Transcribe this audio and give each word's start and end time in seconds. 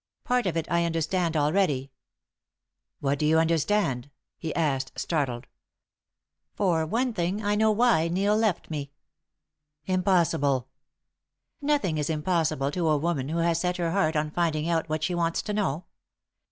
Part 0.23 0.47
of 0.47 0.57
it 0.57 0.65
I 0.71 0.83
understand 0.83 1.37
already." 1.37 1.91
"What 3.01 3.19
do 3.19 3.25
you 3.27 3.37
understand?" 3.37 4.09
he 4.39 4.51
asked, 4.55 4.99
startled. 4.99 5.45
"For 6.55 6.87
one 6.87 7.13
thing 7.13 7.43
I 7.45 7.53
know 7.53 7.67
now 7.69 7.73
why 7.77 8.07
Neil 8.07 8.35
left 8.35 8.71
me." 8.71 8.93
"Impossible!" 9.85 10.67
"Nothing 11.61 11.99
is 11.99 12.09
impossible 12.09 12.71
to 12.71 12.89
a 12.89 12.97
woman 12.97 13.29
who 13.29 13.37
has 13.41 13.59
set 13.61 13.77
her 13.77 13.91
heart 13.91 14.15
on 14.15 14.31
finding 14.31 14.67
out 14.67 14.89
what 14.89 15.03
she 15.03 15.13
wants 15.13 15.43
to 15.43 15.53
know. 15.53 15.85